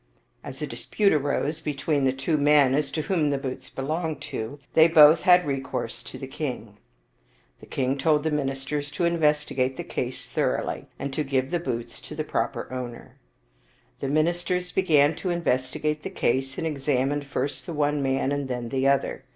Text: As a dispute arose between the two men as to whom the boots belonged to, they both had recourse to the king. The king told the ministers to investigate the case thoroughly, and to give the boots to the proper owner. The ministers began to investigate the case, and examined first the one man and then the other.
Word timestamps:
As 0.43 0.63
a 0.63 0.65
dispute 0.65 1.13
arose 1.13 1.61
between 1.61 2.05
the 2.05 2.11
two 2.11 2.35
men 2.35 2.73
as 2.73 2.89
to 2.89 3.03
whom 3.03 3.29
the 3.29 3.37
boots 3.37 3.69
belonged 3.69 4.19
to, 4.23 4.57
they 4.73 4.87
both 4.87 5.21
had 5.21 5.45
recourse 5.45 6.01
to 6.01 6.17
the 6.17 6.25
king. 6.25 6.79
The 7.59 7.67
king 7.67 7.99
told 7.99 8.23
the 8.23 8.31
ministers 8.31 8.89
to 8.93 9.05
investigate 9.05 9.77
the 9.77 9.83
case 9.83 10.25
thoroughly, 10.25 10.87
and 10.97 11.13
to 11.13 11.23
give 11.23 11.51
the 11.51 11.59
boots 11.59 12.01
to 12.01 12.15
the 12.15 12.23
proper 12.23 12.65
owner. 12.73 13.19
The 13.99 14.09
ministers 14.09 14.71
began 14.71 15.15
to 15.17 15.29
investigate 15.29 16.01
the 16.01 16.09
case, 16.09 16.57
and 16.57 16.65
examined 16.65 17.27
first 17.27 17.67
the 17.67 17.73
one 17.73 18.01
man 18.01 18.31
and 18.31 18.47
then 18.47 18.69
the 18.69 18.87
other. 18.87 19.23